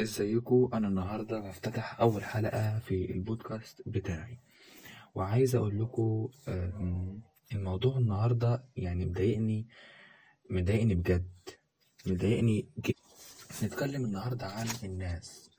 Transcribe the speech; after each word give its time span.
ازيكم 0.00 0.70
أنا 0.74 0.88
النهارده 0.88 1.40
بفتتح 1.40 2.00
أول 2.00 2.24
حلقة 2.24 2.78
في 2.78 3.12
البودكاست 3.12 3.82
بتاعي. 3.86 4.38
وعايز 5.14 5.54
أقول 5.54 5.80
لكم 5.80 6.28
الموضوع 7.52 7.98
النهارده 7.98 8.64
يعني 8.76 9.04
مضايقني 9.06 9.68
مضايقني 10.50 10.94
بجد. 10.94 11.30
مضايقني 12.06 12.68
جدا 12.78 13.00
نتكلم 13.62 14.04
النهارده 14.04 14.46
عن 14.46 14.66
الناس. 14.84 15.50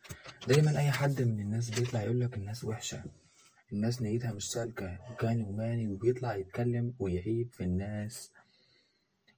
دايما 0.48 0.80
أي 0.80 0.92
حد 0.92 1.22
من 1.22 1.40
الناس 1.40 1.70
بيطلع 1.70 2.02
يقول 2.02 2.20
لك 2.20 2.38
الناس 2.38 2.64
وحشة. 2.64 3.04
الناس 3.74 4.02
نيتها 4.02 4.34
مش 4.34 4.48
سالكة 4.50 5.00
وكاني 5.12 5.44
وماني 5.44 5.88
وبيطلع 5.88 6.36
يتكلم 6.36 6.94
ويعيب 7.00 7.50
في 7.54 7.64
الناس. 7.64 8.32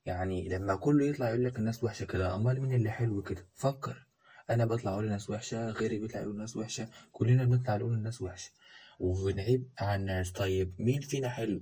يعني 0.05 0.49
لما 0.49 0.75
كله 0.75 1.05
يطلع 1.05 1.29
يقول 1.29 1.43
لك 1.43 1.59
الناس 1.59 1.83
وحشة 1.83 2.05
كده 2.05 2.35
أمال 2.35 2.61
مين 2.61 2.73
اللي 2.73 2.91
حلو 2.91 3.21
كده؟ 3.21 3.45
فكر. 3.55 4.07
أنا 4.49 4.65
بطلع 4.65 4.91
أقول 4.91 5.05
الناس 5.05 5.29
وحشة 5.29 5.69
غيري 5.69 5.99
بيطلع 5.99 6.21
يقول 6.21 6.31
الناس 6.33 6.55
وحشة 6.57 6.87
كلنا 7.11 7.43
بنطلع 7.45 7.75
نقول 7.75 7.93
الناس 7.93 8.21
وحشة. 8.21 8.51
ونعيب 8.99 9.69
على 9.79 9.95
الناس. 10.01 10.31
طيب 10.31 10.73
مين 10.79 11.01
فينا 11.01 11.29
حلو؟ 11.29 11.61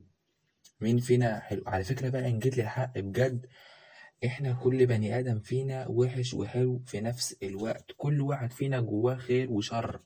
مين 0.82 1.00
فينا 1.00 1.40
حلو؟ 1.40 1.64
على 1.68 1.84
فكرة 1.84 2.10
بقى 2.10 2.28
إن 2.28 2.40
جيت 2.40 2.58
للحق 2.58 3.00
بجد 3.00 3.46
إحنا 4.26 4.54
كل 4.54 4.86
بني 4.86 5.20
آدم 5.20 5.40
فينا 5.40 5.88
وحش 5.88 6.34
وحلو 6.34 6.82
في 6.86 7.02
نفس 7.02 7.36
الوقت. 7.44 7.92
كل 7.98 8.22
واحد 8.22 8.52
فينا 8.54 8.80
جواه 8.80 9.16
خير 9.16 9.52
وشر. 9.52 10.00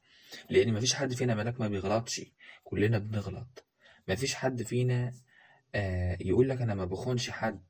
لأن 0.49 0.73
مفيش 0.73 0.93
حد 0.93 1.13
فينا 1.13 1.35
ملاك 1.35 1.59
ما 1.61 1.67
بيغلطش. 1.67 2.21
كلنا 2.63 2.97
بنغلط. 2.97 3.65
مفيش 4.07 4.35
حد 4.35 4.63
فينا 4.63 5.13
آه 5.75 6.17
يقول 6.21 6.49
لك 6.49 6.61
أنا 6.61 6.75
ما 6.75 6.85
بخونش 6.85 7.29
حد. 7.29 7.61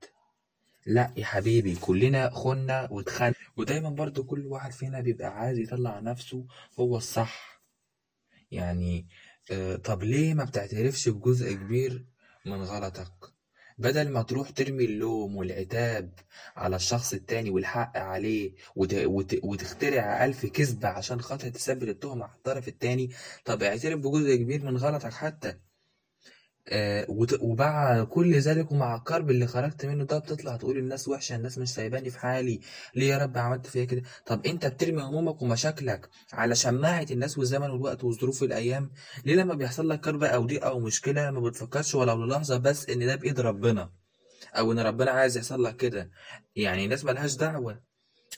لا 0.85 1.12
يا 1.17 1.25
حبيبي 1.25 1.75
كلنا 1.75 2.30
خنا 2.30 2.88
واتخان 2.91 3.34
ودايما 3.57 3.89
برضو 3.89 4.23
كل 4.23 4.45
واحد 4.48 4.71
فينا 4.71 4.99
بيبقى 5.02 5.27
عايز 5.27 5.59
يطلع 5.59 5.99
نفسه 5.99 6.45
هو 6.80 6.98
الصح. 6.98 7.61
يعني 8.52 9.08
آه 9.52 9.75
طب 9.75 10.03
ليه 10.03 10.33
ما 10.33 10.44
بتعترفش 10.44 11.09
بجزء 11.09 11.53
كبير 11.53 12.06
من 12.45 12.61
غلطك؟ 12.63 13.11
بدل 13.78 14.09
ما 14.09 14.22
تروح 14.22 14.50
ترمي 14.50 14.86
اللوم 14.86 15.36
والعتاب 15.36 16.13
على 16.56 16.75
الشخص 16.75 17.13
التاني 17.13 17.50
والحق 17.50 17.97
عليه 17.97 18.53
وت... 18.75 18.94
وت... 18.94 19.36
وتخترع 19.44 20.25
ألف 20.25 20.45
كذبة 20.45 20.88
عشان 20.88 21.22
خاطر 21.22 21.50
تثبت 21.50 21.88
التهمة 21.88 22.25
على 22.25 22.33
الطرف 22.36 22.67
التاني 22.67 23.09
طب 23.45 23.63
اعترف 23.63 24.00
بجزء 24.00 24.36
كبير 24.36 24.63
من 24.66 24.78
غلطك 24.78 25.13
حتى. 25.13 25.59
آه، 26.69 27.05
ومع 27.41 28.03
كل 28.03 28.39
ذلك 28.39 28.71
ومع 28.71 28.95
الكرب 28.95 29.30
اللي 29.30 29.47
خرجت 29.47 29.85
منه 29.85 30.03
ده 30.03 30.19
بتطلع 30.19 30.58
تقول 30.58 30.77
الناس 30.77 31.07
وحشة 31.07 31.35
الناس 31.35 31.57
مش 31.57 31.69
سايباني 31.69 32.09
في 32.09 32.19
حالي. 32.19 32.59
ليه 32.95 33.09
يا 33.09 33.17
رب 33.17 33.38
عملت 33.38 33.67
فيا 33.67 33.85
كده؟ 33.85 34.02
طب 34.25 34.45
انت 34.45 34.66
بترمي 34.66 35.02
همومك 35.02 35.41
ومشاكلك 35.41 36.09
على 36.33 36.55
شماعة 36.55 37.07
الناس 37.11 37.38
والزمن 37.38 37.69
والوقت 37.69 38.03
وظروف 38.03 38.44
الأيام؟ 38.44 38.91
ليه 39.25 39.35
لما 39.35 39.53
بيحصل 39.53 39.89
لك 39.89 39.99
كرب 39.99 40.23
أو 40.23 40.45
ضيق 40.45 40.66
أو 40.66 40.80
مشكلة 40.80 41.31
ما 41.31 41.39
بتفكرش 41.39 41.95
ولو 41.95 42.25
للحظة 42.25 42.57
بس 42.57 42.89
إن 42.89 43.05
ده 43.05 43.16
بإيد 43.16 43.39
ربنا؟ 43.39 43.89
أو 44.57 44.72
إن 44.72 44.79
ربنا 44.79 45.11
عايز 45.11 45.38
يحصل 45.38 45.63
لك 45.63 45.75
كده. 45.75 46.11
يعني 46.55 46.85
الناس 46.85 47.05
ملهاش 47.05 47.35
دعوة. 47.35 47.81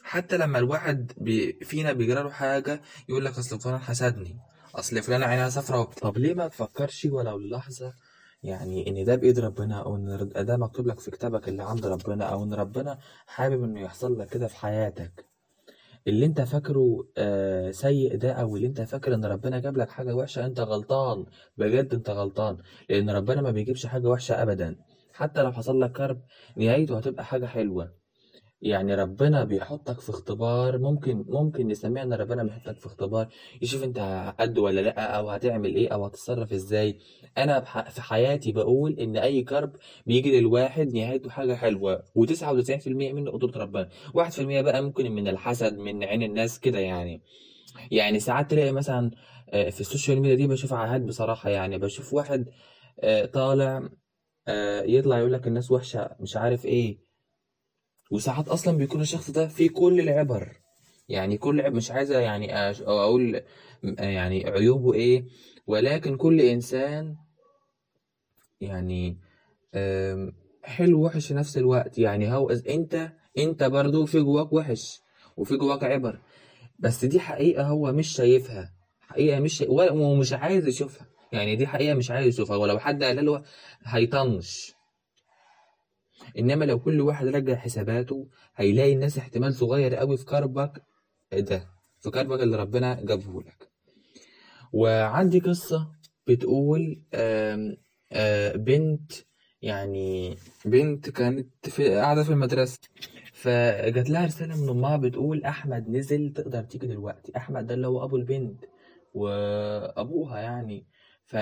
حتى 0.03 0.38
لما 0.38 0.59
الواحد 0.59 1.12
بي 1.17 1.53
فينا 1.62 1.94
بيجرى 1.94 2.23
له 2.23 2.30
حاجة 2.30 2.81
يقول 3.09 3.25
لك 3.25 3.38
أصل 3.38 3.59
فلان 3.59 3.80
حسدني 3.80 4.39
أصل 4.75 5.02
فلان 5.03 5.23
عينها 5.23 5.50
صفرا 5.50 5.84
طب 5.84 6.17
ليه 6.17 6.34
ما 6.34 6.47
تفكرش 6.47 7.06
ولو 7.12 7.38
للحظة 7.38 7.94
يعني 8.44 8.88
إن 8.90 9.06
ده 9.06 9.16
بإيد 9.16 9.40
ربنا 9.40 9.82
أو 9.82 9.96
إن 9.96 10.30
ده 10.36 10.58
مكتوب 10.58 10.88
لك 10.88 11.00
في 11.00 11.12
كتابك 11.12 11.50
اللي 11.50 11.64
عند 11.64 11.86
ربنا 11.86 12.26
أو 12.26 12.44
إن 12.44 12.54
ربنا 12.54 12.98
حابب 13.28 13.64
إنه 13.64 13.82
يحصل 13.82 14.20
لك 14.20 14.30
كده 14.30 14.48
في 14.48 14.56
حياتك. 14.56 15.26
اللي 16.08 16.26
أنت 16.26 16.42
فاكره 16.42 17.08
آه، 17.18 17.72
سيء 17.72 18.16
ده 18.18 18.32
أو 18.34 18.56
اللي 18.56 18.68
أنت 18.68 18.82
فاكر 18.82 19.14
إن 19.14 19.26
ربنا 19.26 19.60
جاب 19.60 19.78
لك 19.78 19.90
حاجة 19.90 20.16
وحشة 20.16 20.46
أنت 20.46 20.60
غلطان. 20.60 21.26
بجد 21.58 21.94
أنت 21.94 22.10
غلطان. 22.10 22.58
لأن 22.90 23.10
ربنا 23.10 23.42
ما 23.42 23.52
بيجيبش 23.52 23.86
حاجة 23.86 24.08
وحشة 24.08 24.42
ابدا. 24.44 24.76
حتى 25.14 25.42
لو 25.44 25.52
حصل 25.52 25.81
لك 25.81 25.92
كرب 25.92 26.22
نهايته 26.58 26.97
هتبقى 26.97 27.26
حاجة 27.26 27.46
حلوة. 27.46 27.92
يعني 28.62 28.95
ربنا 28.95 29.44
بيحطك 29.44 30.00
في 30.00 30.09
اختبار 30.09 30.78
ممكن 30.78 31.25
ممكن 31.28 31.68
نسميه 31.68 32.03
إن 32.03 32.13
ربنا 32.13 32.44
بيحطك 32.44 32.79
في 32.79 32.85
اختبار. 32.85 33.28
يشوف 33.62 33.84
أنت 33.84 34.34
قد 34.40 34.57
ولا 34.57 34.81
لأ 34.81 35.01
أو 35.18 35.29
هتعمل 35.29 35.75
إيه 35.75 35.90
أو 35.94 36.06
هتتصرف 36.06 36.53
إزاي. 36.53 37.00
أنا 37.38 37.59
في 37.90 38.01
حياتي 38.01 38.51
بقول 38.51 39.00
إن 39.00 39.17
أي 39.17 39.44
كرب 39.44 39.75
بيجي 40.06 40.40
للواحد 40.40 40.94
نهايته 40.94 41.29
حاجة 41.29 41.53
حلوة 41.53 42.03
و99% 42.19 42.88
منه 42.88 43.31
قدرة 43.31 43.62
ربنا. 43.63 43.90
1% 44.13 44.62
بقى 44.62 44.81
ممكن 44.84 45.12
من 45.12 45.28
الحسد 45.28 45.78
من 45.78 46.03
عين 46.03 46.23
الناس 46.23 46.59
كده 46.59 46.79
يعني. 46.79 47.22
يعني 47.91 48.19
ساعات 48.19 48.51
تلاقي 48.51 48.72
مثلا 48.72 49.12
آه، 49.50 49.69
في 49.69 49.81
ال 49.81 49.87
social 49.87 50.22
media 50.22 50.35
دي 50.35 50.47
بشوف 50.47 50.73
عاهات 50.73 51.01
بصراحة 51.01 51.50
يعني. 51.50 51.78
بشوف 51.78 52.13
واحد 52.13 52.46
آه، 53.00 53.25
طالع 53.25 53.90
آه، 54.47 54.81
يطلع 54.81 55.17
يقول 55.19 55.34
لك 55.34 55.47
الناس 55.47 55.72
وحشة 55.72 56.09
مش 56.19 56.38
عارف 56.38 56.66
إيه. 56.66 57.06
وساعات 58.12 58.47
أصلا 58.47 58.78
بيكون 58.78 59.01
الشخص 59.01 59.31
ده 59.31 59.47
فيه 59.47 59.69
كل 59.69 60.00
العبر. 60.00 60.51
يعني 61.09 61.38
كل 61.38 61.62
عيب 61.62 61.73
مش 61.75 61.91
عايزه 61.91 62.19
يعني 62.19 62.56
أقول 62.56 63.41
يعني 63.84 64.50
عيوبه 64.50 64.94
إيه 64.94 65.25
ولكن 65.68 66.17
كل 66.17 66.41
إنسان 66.41 67.16
يعني 68.62 69.17
حلو 70.63 71.06
وحش 71.06 71.28
في 71.28 71.34
نفس 71.34 71.57
الوقت. 71.57 71.97
يعني 71.97 72.34
هو 72.34 72.50
انت 72.50 73.12
أنت 73.38 73.63
برضو 73.63 74.06
في 74.06 74.22
جواك 74.22 74.53
وحش 74.53 75.01
وفي 75.38 75.57
جواك 75.57 75.84
عبر. 75.84 76.19
بس 76.79 77.06
دي 77.06 77.19
حقيقة 77.19 77.63
هو 77.63 77.91
مش 77.91 78.07
شايفها. 78.07 78.73
حقيقة 79.00 79.40
مش 79.40 79.63
ومش 79.69 80.34
عايز 80.34 80.67
يشوفها. 80.67 81.07
يعني 81.31 81.56
دي 81.56 81.67
حقيقة 81.67 81.94
مش 81.96 82.12
عايز 82.12 82.28
يشوفها. 82.28 82.56
ولو 82.57 82.79
حد 82.79 83.03
قال 83.03 83.25
له 83.25 83.44
هيطنش. 83.84 84.77
إنما 86.38 86.66
لو 86.66 86.80
كل 86.80 87.02
واحد 87.02 87.28
رجع 87.28 87.56
حساباته 87.56 88.28
هيلاقي 88.56 88.94
الناس 88.94 89.18
احتمال 89.18 89.54
صغير 89.54 89.96
قوي 89.96 90.18
في 90.18 90.26
كربك 90.26 90.84
ده 91.34 91.68
في 92.00 92.10
كربك 92.12 92.42
اللي 92.42 92.58
ربنا 92.58 93.02
جابه 93.04 93.42
لك. 93.42 93.70
وعندي 94.74 95.40
قصة 95.40 95.92
بتقول 96.28 97.02
آم، 97.14 97.78
آه، 98.12 98.56
بنت 98.56 99.12
يعني 99.62 100.38
بنت 100.66 101.10
كانت 101.10 101.70
في 101.70 101.90
قاعدة 101.96 102.24
في 102.24 102.30
المدرسة 102.30 102.80
فجات 103.34 104.09
لها 104.09 104.26
رسالة 104.26 104.62
من 104.64 104.70
أمها 104.70 104.98
بتقول 104.98 105.44
أحمد 105.44 105.90
نزل 105.90 106.34
تقدر 106.34 106.64
تيجي 106.64 106.88
دلوقتي. 106.88 107.38
أحمد 107.38 107.68
ده 107.68 107.74
اللي 107.74 107.88
هو 107.88 108.04
أبو 108.04 108.16
البنت 108.18 108.66
وأبوها 109.14 110.40
يعني. 110.40 110.88
ف... 111.26 111.36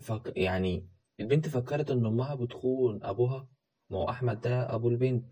فك... 0.00 0.32
يعني 0.36 0.88
البنت 1.20 1.48
فكرت 1.48 1.90
إن 1.90 2.06
أمها 2.06 2.34
بتخون 2.34 3.00
أبوها 3.04 3.48
ما 3.92 3.98
هو 3.98 4.08
أحمد 4.10 4.40
ده 4.40 4.74
أبو 4.74 4.88
البنت. 4.88 5.24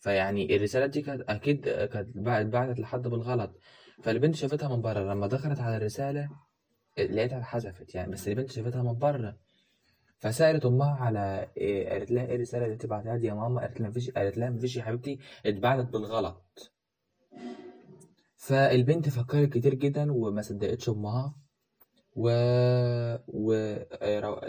فيعني 0.00 0.56
الرسالة 0.56 0.86
دي 0.86 1.02
كانت 1.02 1.20
أكيد 1.28 1.60
كانت 1.68 2.16
اتبعتت 2.26 2.80
لحد 2.80 3.02
بالغلط. 3.08 3.60
فالبنت 4.02 4.34
شافتها 4.34 4.76
من 4.76 4.82
بره 4.82 5.00
لما 5.12 5.26
دخلت 5.26 5.60
على 5.60 5.76
الرسالة 5.76 6.30
لقيتها 6.98 7.38
اتحذفت 7.38 7.94
يعني 7.94 8.12
بس 8.12 8.28
البنت 8.28 8.50
شافتها 8.50 8.82
من 8.82 8.98
بره 8.98 9.36
فسألت 10.18 10.64
أمها 10.66 10.94
على 10.94 11.50
إيه 11.56 11.88
قالت 11.90 12.10
لها 12.10 12.26
إيه 12.26 12.36
الرسالة 12.36 12.64
اللي 12.64 12.76
تبعتها 12.76 13.16
دي 13.16 13.26
يا 13.26 13.34
ماما؟ 13.34 13.60
قالت 13.60 13.80
لها 13.80 13.88
مفيش 13.88 14.10
قالت 14.10 14.38
لها 14.38 14.50
مفيش 14.50 14.76
يا 14.76 14.82
حبيبتي 14.82 15.18
اتبعتت 15.46 15.92
بالغلط. 15.92 16.72
فالبنت 18.36 19.08
فكرت 19.08 19.48
كتير 19.52 19.74
جدا 19.74 20.12
وما 20.12 20.42
صدقتش 20.42 20.88
أمها 20.88 21.34
و... 22.16 22.28
و... 23.28 23.52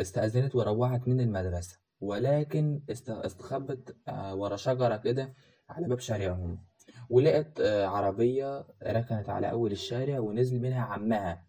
استأذنت 0.01 0.55
وروحت 0.55 1.07
من 1.07 1.19
المدرسة. 1.19 1.79
ولكن 2.01 2.81
است... 2.89 3.09
استخبت 3.09 3.95
آه، 4.07 4.35
ورا 4.35 4.55
شجرة 4.55 4.95
كده 4.97 5.33
على 5.69 5.87
باب 5.87 5.99
شارعهم. 5.99 6.65
ولقت 7.09 7.59
آه، 7.59 7.85
عربية 7.85 8.65
ركنت 8.83 9.29
على 9.29 9.51
أول 9.51 9.71
الشارع 9.71 10.19
ونزل 10.19 10.61
منها 10.61 10.81
عمها. 10.81 11.45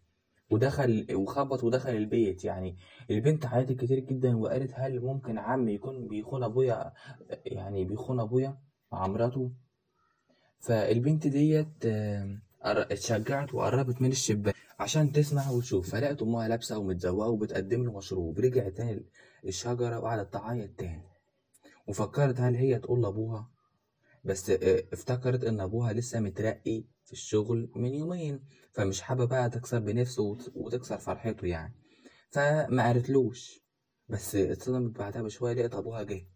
ودخل 0.50 1.06
وخبط 1.14 1.64
ودخل 1.64 1.90
البيت. 1.90 2.44
يعني 2.44 2.76
البنت 3.10 3.46
عيطت 3.46 3.72
كتير 3.72 3.98
جدا 3.98 4.36
وقالت 4.36 4.72
هل 4.74 5.00
ممكن 5.00 5.38
عمي 5.38 5.72
يكون 5.72 6.08
بيخون 6.08 6.44
أبويا؟ 6.44 6.92
يعني 7.46 7.84
بيخون 7.84 8.20
أبويا 8.20 8.58
مع 8.92 9.06
مراته؟ 9.06 9.52
فالبنت 10.60 11.26
ديت 11.26 11.86
قر- 11.86 12.38
اتشجعت 12.72 13.54
وقربت 13.54 14.02
من 14.02 14.10
الشباك 14.12 14.54
عشان 14.78 15.12
تسمع 15.12 15.50
وتشوف. 15.50 15.90
فلقت 15.90 16.22
أمها 16.22 16.48
لابسة 16.48 16.78
ومتزوقه 16.78 17.28
وبتقدم 17.28 17.84
له 17.84 17.92
مشروب. 17.98 18.40
رجعت 18.40 18.72
تاني 18.76 19.06
الشجرة 19.44 19.98
وقعدت 19.98 20.32
تعيط 20.32 20.70
تاني. 20.78 21.02
وفكرت 21.86 22.40
هل 22.40 22.54
هي 22.54 22.78
تقول 22.78 23.02
لأبوها؟ 23.02 23.50
بس 24.24 24.50
آه، 24.50 24.84
افتكرت 24.92 25.44
إن 25.44 25.60
أبوها 25.60 25.92
لسه 25.92 26.20
مترقي 26.20 26.84
في 27.04 27.12
الشغل 27.12 27.70
من 27.76 27.94
يومين. 27.94 28.40
فمش 28.72 29.00
حابة 29.00 29.24
بقى 29.24 29.50
تكسر 29.50 29.78
بنفسه 29.78 30.22
وت- 30.22 30.52
وتكسر 30.54 30.98
فرحته 30.98 31.46
يعني. 31.46 31.74
فما 32.30 32.82
قالتلوش. 32.86 33.60
بس 34.08 34.34
اتصدمت 34.36 34.98
بعدها 34.98 35.22
بشوية 35.22 35.52
لقيت 35.52 35.74
أبوها 35.74 36.02
جه. 36.02 36.26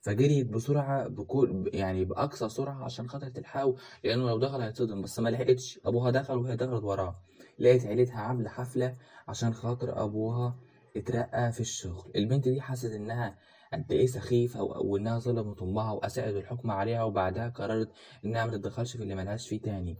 فجريت 0.00 0.46
بسرعة 0.50 1.08
بكل 1.08 1.70
يعني 1.74 2.04
بأقصى 2.04 2.48
سرعة 2.48 2.84
عشان 2.84 3.08
خاطر 3.08 3.28
تلحقه 3.28 3.74
لأنه 4.04 4.26
لو 4.26 4.38
دخل 4.38 4.60
هيتصدم 4.60 5.02
بس 5.02 5.18
ما 5.20 5.28
لحقتش. 5.28 5.80
أبوها 5.86 6.10
دخل 6.10 6.36
وهي 6.38 6.56
دخلت 6.56 6.82
وراه. 6.84 7.20
لقيت 7.58 7.86
عيلتها 7.86 8.18
عاملة 8.20 8.48
حفلة 8.48 8.96
عشان 9.28 9.54
خاطر 9.54 10.02
أبوها 10.04 10.56
اترقى 10.96 11.52
في 11.52 11.60
الشغل. 11.60 12.12
البنت 12.16 12.48
دي 12.48 12.60
حست 12.60 12.92
إنها 12.92 13.38
قد 13.72 13.92
إيه 13.92 14.06
سخيفة 14.06 14.62
و- 14.62 14.92
وإنها 14.92 15.18
ظلمت 15.18 15.62
أمها 15.62 15.92
وأساءت 15.92 16.34
الحكم 16.36 16.70
عليها 16.70 17.02
وبعدها 17.02 17.48
قررت 17.48 17.88
إنها 18.24 18.44
ما 18.46 18.52
تتدخلش 18.52 18.96
في 18.96 19.02
اللي 19.02 19.14
ملهاش 19.14 19.48
فيه 19.48 19.60
تاني. 19.60 19.96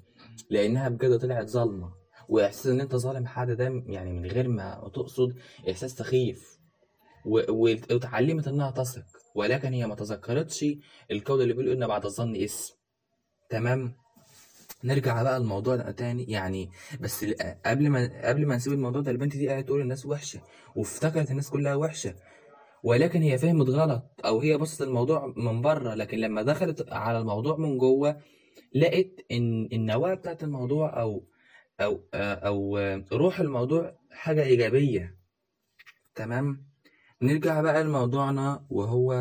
لأنها 0.50 0.88
بجد 0.88 1.18
طلعت 1.18 1.48
ظالمة. 1.48 1.92
وإحساس 2.28 2.66
إن 2.66 2.80
أنت 2.80 2.96
ظالم 2.96 3.26
حد 3.26 3.50
ده 3.50 3.64
يعني 3.86 4.12
من 4.12 4.26
غير 4.26 4.48
ما 4.48 4.90
تقصد 4.94 5.34
إحساس 5.70 5.90
سخيف. 5.90 6.57
واتعلمت 7.24 8.48
انها 8.48 8.70
تثق 8.70 9.04
ولكن 9.34 9.72
هي 9.72 9.86
ما 9.86 9.94
تذكرتش 9.94 10.64
القول 11.10 11.42
اللي 11.42 11.54
بيقول 11.54 11.70
إن 11.72 11.86
بعد 11.86 12.04
الظن 12.04 12.36
اسم. 12.36 12.74
تمام؟ 13.50 13.94
نرجع 14.84 15.22
بقى 15.22 15.36
الموضوع 15.36 15.76
ده 15.76 15.90
تاني. 15.90 16.24
يعني 16.24 16.70
بس 17.00 17.24
قبل 17.66 17.88
ما 17.88 18.28
قبل 18.28 18.46
ما 18.46 18.56
نسيب 18.56 18.72
الموضوع 18.72 19.02
ده 19.02 19.10
البنت 19.10 19.36
دي 19.36 19.48
قاعدة 19.48 19.66
تقول 19.66 19.80
الناس 19.80 20.06
وحشة 20.06 20.40
وافتكرت 20.76 21.30
الناس 21.30 21.50
كلها 21.50 21.74
وحشة. 21.74 22.14
ولكن 22.82 23.22
هي 23.22 23.38
فهمت 23.38 23.68
غلط 23.68 24.02
أو 24.24 24.40
هي 24.40 24.56
بصت 24.56 24.82
الموضوع 24.82 25.32
من 25.36 25.62
بره 25.62 25.94
لكن 25.94 26.18
لما 26.18 26.42
دخلت 26.42 26.92
على 26.92 27.18
الموضوع 27.18 27.56
من 27.56 27.78
جوه 27.78 28.20
لقت 28.74 29.10
إن 29.32 29.68
النواة 29.72 30.14
بتاعت 30.14 30.42
الموضوع 30.44 31.00
أو 31.02 31.24
أو 31.80 32.00
أو 32.14 32.78
روح 33.12 33.40
الموضوع 33.40 33.98
حاجة 34.10 34.42
إيجابية. 34.42 35.18
تمام؟ 36.14 36.67
نرجع 37.22 37.60
بقى 37.60 37.84
لموضوعنا 37.84 38.66
وهو 38.70 39.12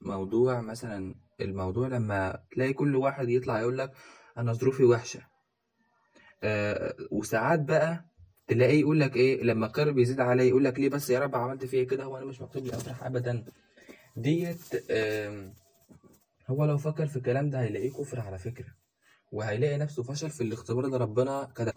موضوع 0.00 0.60
مثلا 0.60 1.14
الموضوع 1.40 1.88
لما 1.88 2.38
تلاقي 2.52 2.72
كل 2.72 2.96
واحد 2.96 3.28
يطلع 3.28 3.60
يقول 3.60 3.78
لك 3.78 3.92
أنا 4.38 4.52
ظروفي 4.52 4.84
وحشة. 4.84 5.20
آه 6.42 6.94
وساعات 7.10 7.60
بقى 7.60 8.04
تلاقيه 8.46 8.80
يقول 8.80 9.00
لك 9.00 9.16
إيه 9.16 9.42
لما 9.42 9.66
القرب 9.66 9.98
يزيد 9.98 10.20
عليه 10.20 10.48
يقول 10.48 10.64
لك 10.64 10.78
ليه 10.80 10.88
بس 10.88 11.10
يا 11.10 11.18
رب 11.20 11.34
عملت 11.36 11.64
فيا 11.64 11.84
كده 11.84 12.04
هو 12.04 12.16
أنا 12.18 12.24
مش 12.26 12.40
مكتوب 12.40 12.64
لي 12.64 12.74
افرح 12.74 13.04
ابدا. 13.04 13.44
ديت 14.16 14.90
آم، 14.90 15.54
هو 16.48 16.64
لو 16.64 16.78
فكر 16.78 17.06
في 17.06 17.16
الكلام 17.16 17.50
ده 17.50 17.60
هيلاقيه 17.60 17.90
كفر 17.92 18.20
على 18.20 18.38
فكرة 18.38 18.66
وهيلاقي 19.32 19.78
نفسه 19.78 20.02
فشل 20.02 20.30
في 20.30 20.40
الاختبار 20.42 20.84
اللي 20.84 20.96
ربنا 20.96 21.48
كتب 21.54 21.72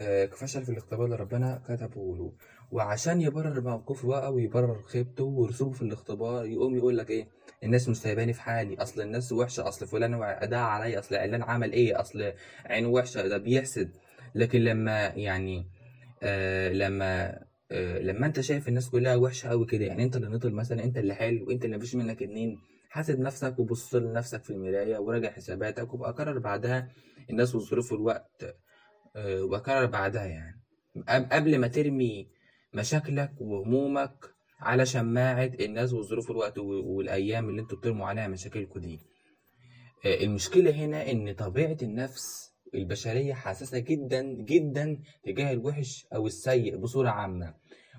آه، 0.00 0.26
فشل 0.26 0.64
في 0.64 0.72
الاختبار 0.72 1.04
اللي 1.04 1.16
ربنا 1.16 1.62
كتبه 1.68 2.16
له. 2.16 2.32
وعشان 2.72 3.20
يبرر 3.20 3.60
موقفه 3.60 4.08
بقى 4.08 4.32
ويبرر 4.34 4.82
خيبته 4.82 5.24
ورسوبه 5.24 5.72
في 5.72 5.82
الاختبار 5.82 6.46
يقوم 6.46 6.76
يقول 6.76 6.98
لك 6.98 7.10
إيه؟ 7.10 7.28
الناس 7.64 7.88
مش 7.88 7.96
سايباني 7.96 8.32
في 8.32 8.40
حالي 8.40 8.76
أصل 8.82 9.00
الناس 9.00 9.32
وحشة 9.32 9.68
أصل 9.68 9.86
فلان 9.86 10.14
وع- 10.14 10.44
ده 10.44 10.60
عليا 10.60 10.98
أصل 10.98 11.14
علان 11.14 11.42
عمل 11.42 11.72
إيه؟ 11.72 12.00
أصل 12.00 12.32
عينه 12.66 12.88
وحشة 12.88 13.28
ده 13.28 13.38
بيحسد. 13.38 13.90
لكن 14.34 14.60
لما 14.60 15.06
يعني 15.06 15.66
آه 16.22 16.68
لما 16.72 17.38
آه 17.70 17.98
لما 17.98 18.26
أنت 18.26 18.40
شايف 18.40 18.68
الناس 18.68 18.90
كلها 18.90 19.16
وحشة 19.16 19.48
قوي 19.48 19.66
كده 19.66 19.84
يعني 19.84 20.02
أنت 20.04 20.16
اللي 20.16 20.28
نطل 20.28 20.52
مثلا 20.52 20.84
أنت 20.84 20.98
اللي 20.98 21.14
حلو 21.14 21.50
أنت 21.50 21.64
اللي 21.64 21.76
مفيش 21.76 21.94
منك 21.94 22.22
اتنين 22.22 22.58
حاسب 22.90 23.20
نفسك 23.20 23.58
وبص 23.58 23.94
لنفسك 23.94 24.44
في 24.44 24.50
المراية 24.50 24.98
وراجع 24.98 25.30
حساباتك 25.30 25.94
وبقى 25.94 26.12
قرر 26.12 26.38
بعدها 26.38 26.88
الناس 27.30 27.54
والظروف 27.54 27.92
والوقت 27.92 28.56
آه، 29.16 29.42
وأكرر 29.44 29.86
بعدها 29.86 30.24
يعني. 30.24 30.60
قب- 31.08 31.32
قبل 31.32 31.58
ما 31.58 31.66
ترمي 31.68 32.28
مشاكلك 32.74 33.32
وهمومك 33.40 34.12
على 34.60 34.86
شماعة 34.86 35.50
الناس 35.60 35.92
والظروف 35.92 36.30
والوقت 36.30 36.58
و- 36.58 36.84
والأيام 36.96 37.48
اللي 37.48 37.60
أنتوا 37.62 37.78
بترموا 37.78 38.06
عليها 38.06 38.28
مشاكلكوا 38.28 38.80
دي. 38.80 39.00
آه، 40.06 40.24
المشكلة 40.24 40.70
هنا 40.70 41.10
إن 41.10 41.32
طبيعة 41.34 41.76
النفس 41.82 42.52
البشرية 42.74 43.34
حساسة 43.34 43.78
جدا 43.78 44.22
جدا 44.22 44.98
تجاه 45.24 45.52
الوحش 45.52 46.06
أو 46.14 46.26
السيء 46.26 46.76
بصورة 46.76 47.08
عامة. 47.08 47.54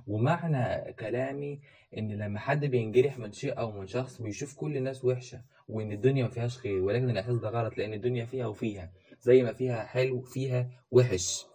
ومعنى 0.08 0.94
كلامي 0.94 1.60
إن 1.98 2.12
لما 2.12 2.40
حد 2.40 2.66
بينجرح 2.66 3.20
من 3.20 3.32
شيء 3.32 3.60
أو 3.60 3.72
من 3.72 3.88
شخص 3.88 4.22
بيشوف 4.22 4.56
كل 4.56 4.78
الناس 4.78 5.06
وحشة 5.06 5.42
وإن 5.68 5.92
الدنيا 5.92 6.24
ما 6.24 6.30
فيهاش 6.30 6.58
خير 6.58 6.82
ولكن 6.84 7.10
الإحساس 7.10 7.36
ده 7.38 7.50
غلط 7.50 7.78
لأن 7.78 7.94
الدنيا 7.94 8.26
فيها 8.26 8.48
وفيها 8.48 8.92
زي 9.22 9.44
ما 9.44 9.54
فيها 9.54 9.84
حلو 9.84 10.22
فيها 10.22 10.70
وحش. 10.92 11.46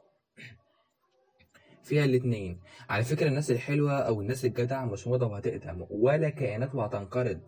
فيها 1.88 2.05
الاتنين. 2.05 2.61
على 2.88 3.05
فكرة 3.05 3.29
الناس 3.29 3.50
الحلوة 3.50 3.93
أو 3.93 4.20
الناس 4.20 4.44
الجدعة 4.44 4.85
مش 4.85 5.06
موضة 5.06 5.26
وهتقدم 5.26 5.87
ولا 5.90 6.29
كائنات 6.29 6.75
وهتنقرض. 6.75 7.40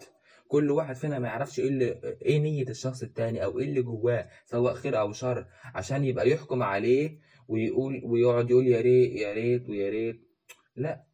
كل 0.48 0.70
واحد 0.70 0.94
فينا 0.96 1.18
ما 1.18 1.28
يعرفش 1.28 1.60
إيه 1.60 1.68
اللي 1.68 2.16
إيه 2.22 2.38
نية 2.38 2.68
الشخص 2.68 3.02
التاني 3.02 3.44
أو 3.44 3.58
إيه 3.58 3.64
اللي 3.64 3.82
جواه 3.82 4.28
سواء 4.44 4.74
خير 4.74 5.00
أو 5.00 5.12
شر 5.12 5.46
عشان 5.74 6.04
يبقى 6.04 6.30
يحكم 6.30 6.62
عليه 6.62 7.18
ويقول 7.48 8.00
ويقعد 8.04 8.50
يقول 8.50 8.66
يا 8.66 8.80
ريت 8.80 9.12
يا 9.12 9.32
ريت 9.32 9.68
ويا 9.68 9.90
ريت. 9.90 10.20
لا. 10.76 11.04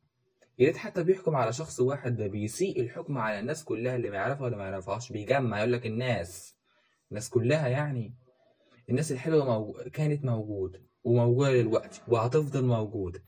يا 0.59 0.67
ريت 0.67 0.77
حتى 0.77 1.03
بيحكم 1.03 1.37
على 1.37 1.53
شخص 1.53 1.81
واحد 1.81 2.17
ده 2.17 2.27
بيسيء 2.27 2.81
الحكم 2.81 3.19
على 3.19 3.41
الناس 3.41 3.65
كلها 3.65 3.97
اللي 3.97 4.11
ما 4.11 4.17
يعرفها 4.17 4.45
ولا 4.45 4.57
ما 4.57 4.65
يعرفهاش 4.65 5.13
بيجمع 5.13 5.59
يقول 5.59 5.73
لك 5.73 5.87
الناس. 5.87 6.57
الناس 7.11 7.31
كلها 7.31 7.69
يعني. 7.69 8.15
الناس 8.91 9.13
الحلوة 9.13 9.45
مو... 9.59 9.73
كانت 9.93 10.25
موجودة 10.25 10.83
وموجودة 11.07 11.53
دلوقتي 11.63 12.01
وهتفضل 12.09 12.65
موجودة. 12.65 13.23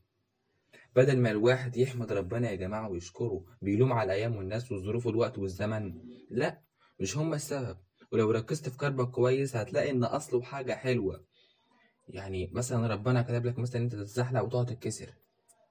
بدل 0.97 1.19
ما 1.19 1.31
الواحد 1.31 1.77
يحمد 1.77 2.13
ربنا 2.13 2.51
يا 2.51 2.55
جماعة 2.55 2.89
ويشكره 2.91 3.45
بيلوم 3.63 3.93
على 3.93 4.07
الأيام 4.13 4.37
والناس 4.37 4.73
والظروف 4.73 5.07
والوقت 5.07 5.39
والزمن. 5.39 5.95
لا 6.31 6.61
مش 7.01 7.17
هما 7.17 7.37
السبب. 7.37 7.77
ولو 8.13 8.31
ركزت 8.31 8.69
في 8.69 8.77
كربك 8.77 9.11
كويس 9.11 9.57
هتلاقي 9.57 9.91
إن 9.91 10.05
أصله 10.05 10.43
حاجة 10.43 10.73
حلوة. 10.73 11.25
يعني 12.09 12.51
مثلا 12.53 12.87
ربنا 12.87 13.23
كتب 13.23 13.47
لك 13.47 13.59
مثلا 13.59 13.83
أنت 13.83 13.93
تتزحلق 13.93 14.43
وتقعد 14.43 14.67
تتكسر. 14.67 15.15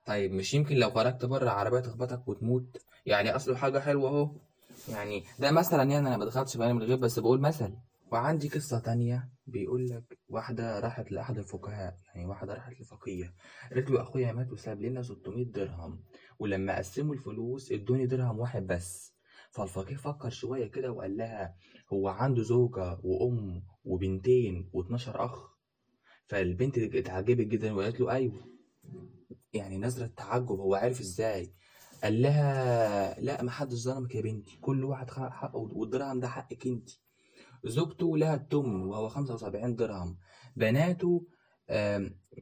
طيب 0.05 0.31
مش 0.31 0.53
يمكن 0.53 0.75
لو 0.75 0.89
خرجت 0.89 1.25
بره 1.25 1.43
العربية 1.43 1.79
تخبطك 1.79 2.27
وتموت؟ 2.27 2.77
يعني 3.05 3.35
أصله 3.35 3.55
حاجة 3.55 3.79
حلوة 3.79 4.09
أهو. 4.09 4.31
يعني 4.89 5.23
ده 5.39 5.51
مثلا 5.51 5.83
يعني 5.83 6.07
أنا 6.07 6.17
ما 6.17 6.25
دخلتش 6.25 6.57
في 6.57 6.73
من 6.73 6.81
الغيب 6.81 6.99
بس 6.99 7.19
بقول 7.19 7.41
مثل. 7.41 7.73
وعندي 8.11 8.49
قصة 8.49 8.79
تانية. 8.79 9.36
بيقول 9.47 9.89
لك 9.89 10.19
واحدة 10.29 10.79
راحت 10.79 11.11
لأحد 11.11 11.37
الفقهاء 11.37 11.97
يعني 12.15 12.25
واحدة 12.27 12.53
راحت 12.53 12.81
لفقية 12.81 13.33
قالت 13.73 13.89
له 13.91 14.01
أخويا 14.01 14.31
مات 14.31 14.51
وساب 14.51 14.81
لنا 14.81 15.01
600 15.01 15.45
درهم 15.45 16.03
ولما 16.39 16.77
قسموا 16.77 17.13
الفلوس 17.13 17.71
ادوني 17.71 18.05
درهم 18.05 18.39
واحد 18.39 18.67
بس. 18.67 19.13
فالفقيه 19.51 19.95
فكر 19.95 20.29
شوية 20.29 20.67
كده 20.67 20.91
وقال 20.91 21.17
لها 21.17 21.55
هو 21.93 22.07
عنده 22.07 22.43
زوجة 22.43 22.99
وأم 23.03 23.63
وبنتين 23.85 24.69
و12 24.75 24.93
أخ. 25.07 25.49
فالبنت 26.25 26.77
اتعجبت 26.77 27.47
جدا 27.47 27.73
وقالت 27.73 27.99
له 27.99 28.11
أيوه. 28.11 28.33
يعني 29.53 29.77
نظرة 29.77 30.07
تعجب 30.07 30.59
هو 30.59 30.75
عارف 30.75 30.99
إزاي؟ 30.99 31.53
قال 32.03 32.21
لها 32.21 33.19
لا 33.19 33.43
ما 33.43 33.51
حدش 33.51 33.77
ظلمك 33.77 34.15
يا 34.15 34.21
بنتي 34.21 34.57
كل 34.61 34.83
واحد 34.83 35.09
حقه 35.11 35.55
والدرهم 35.57 36.19
ده 36.19 36.27
حقك 36.27 36.67
انت 36.67 36.89
زوجته 37.67 38.17
لها 38.17 38.35
التمن 38.35 38.81
وهو 38.81 39.09
75 39.09 39.75
درهم. 39.75 40.17
بناته 40.55 41.25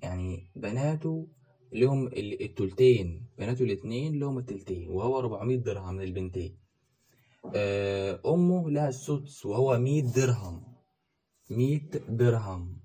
يعني 0.03 0.51
بناته 0.55 1.27
لهم 1.74 2.08
ال- 2.08 2.41
التلتين 2.44 3.27
بناته 3.38 3.63
الاتنين 3.63 4.20
لهم 4.20 4.38
التلتين 4.38 4.89
وهو 4.89 5.20
400 5.20 5.58
درهم 5.58 6.01
للبنتين. 6.01 6.58
آه، 7.55 8.20
أمه 8.25 8.70
لها 8.70 8.88
السدس 8.89 9.46
وهو 9.46 9.77
100 9.77 10.01
درهم. 10.15 10.63
100 11.50 11.89
درهم. 12.10 12.79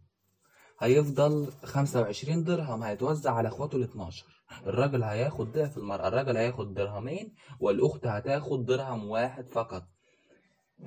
هيفضل 0.80 1.52
25 1.64 2.44
درهم 2.44 2.82
هيتوزع 2.82 3.32
على 3.32 3.48
أخواته 3.48 3.76
ال 3.76 3.82
12 3.82 4.26
الراجل 4.66 5.02
هياخد 5.02 5.52
ضعف 5.52 5.78
المرأة 5.78 6.08
الراجل 6.08 6.36
هياخد 6.36 6.74
درهمين 6.74 7.34
والأخت 7.60 8.06
هتاخد 8.06 8.64
درهم 8.64 9.08
واحد 9.08 9.48
فقط. 9.48 9.82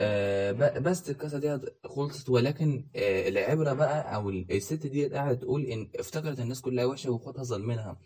آه 0.01 0.51
بس 0.79 1.09
القصة 1.09 1.39
دي 1.39 1.59
خلصت 1.85 2.29
ولكن 2.29 2.85
آه 2.95 3.29
العبرة 3.29 3.73
بقى 3.73 4.11
ال- 4.29 4.51
الست 4.51 4.87
دي 4.87 5.07
قاعدة 5.07 5.33
تقول 5.39 5.61
إن 5.65 5.89
افتكرت 5.95 6.39
الناس 6.39 6.61
كلها 6.61 6.85
وحشة 6.85 7.09
وأخواتها 7.11 7.43
ظالمينها. 7.43 7.97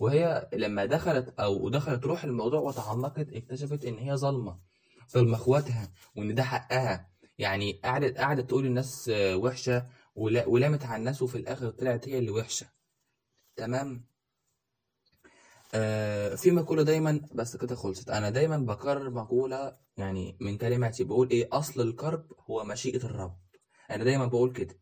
وهي 0.00 0.48
لما 0.54 0.84
دخلت 0.84 1.34
أو 1.40 1.68
دخلت 1.68 2.04
روح 2.04 2.24
الموضوع 2.24 2.60
وتعمقت 2.60 3.32
اكتشفت 3.32 3.84
إن 3.84 3.98
هي 3.98 4.16
ظالمة 4.16 4.58
ظلم 5.12 5.34
اخواتها 5.34 5.92
وإن 6.16 6.34
ده 6.34 6.42
حقها. 6.42 7.08
يعني 7.38 7.80
قعدت 7.84 8.18
قعدت 8.18 8.48
تقول 8.48 8.66
الناس 8.66 9.08
آه، 9.08 9.36
ولا- 10.14 10.46
ولامت 10.48 10.84
على 10.84 10.96
الناس 11.00 11.22
وفي 11.22 11.38
الآخر 11.38 11.70
طلعت 11.70 12.08
هي 12.08 12.18
اللي 12.18 12.30
وحشة. 12.30 12.66
تمام؟ 13.56 14.04
آه 15.74 16.34
في 16.34 16.50
مقولة 16.50 16.82
دايما 16.82 17.20
بس 17.34 17.56
كده 17.56 17.74
خلصت. 17.74 18.10
أنا 18.10 18.30
دايما 18.30 18.56
بكرر 18.56 19.10
مقولة 19.10 19.76
يعني 19.96 20.36
من 20.40 20.56
كلماتي 20.56 21.04
بقول 21.04 21.30
إيه 21.30 21.48
أصل 21.52 21.80
الكرب 21.80 22.32
هو 22.50 22.64
مشيئة 22.64 23.04
الرب. 23.04 23.36
أنا 23.90 24.04
دايما 24.04 24.26
بقول 24.26 24.52
كده. 24.52 24.78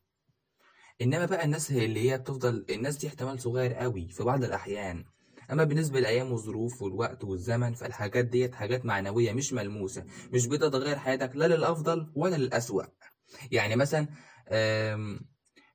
إنما 1.03 1.25
بقى 1.25 1.45
الناس 1.45 1.73
هي 1.73 1.85
اللي 1.85 2.11
هي 2.11 2.19
بتفضل 2.19 2.67
الناس 2.71 2.97
دي 2.97 3.07
احتمال 3.09 3.41
صغير 3.41 3.73
قوي 3.75 4.09
في 4.09 4.23
بعض 4.25 4.45
الأحيان. 4.45 5.05
أما 5.53 5.65
بالنسبة 5.65 6.01
للايام 6.01 6.33
والظروف 6.33 6.83
والوقت 6.83 7.25
والزمن 7.25 7.75
فالحاجات 7.75 8.25
ديت 8.25 8.55
حاجات 8.55 8.85
معنوية 8.85 9.33
مش 9.33 9.53
ملموسة 9.53 10.05
مش 10.33 10.47
بتتغير 10.47 10.99
حياتك 10.99 11.31
لا 11.37 11.49
للأفضل 11.49 12.13
ولا 12.17 12.37
للأسوأ. 12.37 12.83
يعني 13.53 13.77
مثلا 13.77 14.09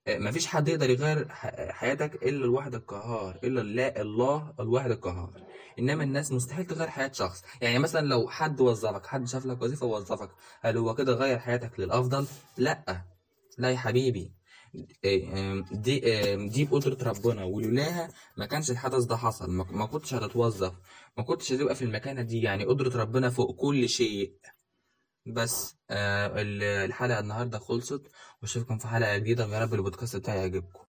مفيش 0.10 0.48
حد 0.48 0.68
يقدر 0.68 0.90
يغير 0.90 1.28
حياتك 1.72 2.16
إلا 2.24 2.46
الواحد 2.46 2.76
القهار 2.76 3.40
إلا 3.44 4.02
الله 4.02 4.54
الواحد 4.60 4.92
القهار. 4.92 5.42
إنما 5.80 6.04
الناس 6.04 6.32
مستحيل 6.32 6.66
تغير 6.66 6.88
حياة 6.90 7.12
شخص. 7.12 7.44
يعني 7.62 7.80
مثلا 7.80 8.08
لو 8.08 8.30
حد 8.30 8.62
وظفك 8.62 9.06
حد 9.06 9.28
شاف 9.28 9.46
لك 9.46 9.62
وظيفة 9.62 9.86
ووظفك 9.86 10.30
هل 10.62 10.78
هو 10.78 10.96
كده 10.96 11.14
غير 11.14 11.40
حياتك 11.40 11.80
للأفضل؟ 11.80 12.26
لأ. 12.58 13.02
لا 13.58 13.72
يا 13.72 13.78
حبيبي. 13.78 14.34
إيه، 15.04 15.64
دي 15.72 16.00
دي 16.48 16.66
بقدرة 16.66 17.10
ربنا. 17.10 17.44
ولولاها 17.44 18.10
ما 18.38 18.46
كانش 18.46 18.72
الحدث 18.72 19.04
ده 19.04 19.18
حصل. 19.18 19.52
ما 19.52 19.86
كنتش 19.86 20.14
هتتوظف. 20.14 20.74
ما 21.18 21.24
كنتش 21.24 21.54
هتبقى 21.54 21.76
في 21.76 21.82
المكانة 21.86 22.22
دي. 22.22 22.42
يعني 22.42 22.66
قدرة 22.66 23.02
ربنا 23.02 23.30
فوق 23.30 23.56
كل 23.56 23.90
شيء. 23.90 24.34
بس 25.26 25.78
آه 25.90 26.42
ال- 26.42 26.64
الحلقة 26.64 27.20
النهاردة 27.20 27.60
خلصت. 27.60 28.02
وأشوفكم 28.42 28.78
في 28.78 28.88
حلقة 28.88 29.18
جديدة 29.18 29.48
ويا 29.48 29.60
رب 29.60 29.74
البودكاست 29.74 30.16
بتاعي 30.16 30.38
يعجبكم. 30.40 30.85